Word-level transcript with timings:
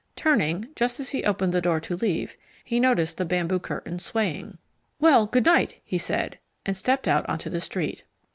Turning, 0.15 0.67
just 0.75 0.99
as 0.99 1.11
he 1.11 1.23
opened 1.23 1.53
the 1.53 1.61
door 1.61 1.79
to 1.79 1.95
leave, 1.95 2.35
he 2.63 2.79
noticed 2.79 3.17
the 3.17 3.23
bamboo 3.23 3.59
curtain 3.59 3.99
swaying. 3.99 4.57
"Well, 4.99 5.27
good 5.27 5.45
night," 5.45 5.79
he 5.83 5.99
said, 5.99 6.39
and 6.65 6.75
stepped 6.75 7.07
out 7.07 7.29
onto 7.29 7.51
the 7.51 7.61
street. 7.61 8.03